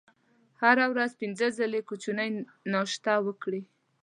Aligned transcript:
هره 0.61 0.85
ورځ 0.91 1.11
پنځه 1.21 1.47
ځلې 1.57 1.81
کوچنۍ 1.89 2.29
ناشته 2.73 3.13
وکړئ. 3.25 3.61